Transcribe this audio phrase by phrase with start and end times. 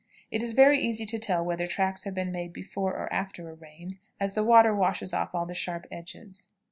[0.31, 3.53] It is very easy to tell whether tracks have been made before or after a
[3.53, 6.47] rain, as the water washes off all the sharp edges.